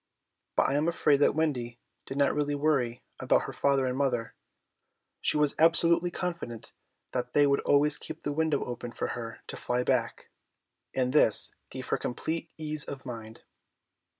But 0.55 0.63
I 0.67 0.73
am 0.73 0.87
afraid 0.87 1.17
that 1.17 1.35
Wendy 1.35 1.77
did 2.07 2.17
not 2.17 2.33
really 2.33 2.55
worry 2.55 3.03
about 3.19 3.43
her 3.43 3.53
father 3.53 3.85
and 3.85 3.95
mother; 3.95 4.33
she 5.21 5.37
was 5.37 5.53
absolutely 5.59 6.09
confident 6.09 6.73
that 7.11 7.33
they 7.33 7.45
would 7.45 7.59
always 7.59 7.99
keep 7.99 8.23
the 8.23 8.33
window 8.33 8.65
open 8.65 8.93
for 8.93 9.09
her 9.09 9.43
to 9.45 9.55
fly 9.55 9.83
back 9.83 10.31
by, 10.95 11.01
and 11.01 11.13
this 11.13 11.51
gave 11.69 11.89
her 11.89 11.97
complete 11.97 12.49
ease 12.57 12.83
of 12.83 13.05
mind. 13.05 13.43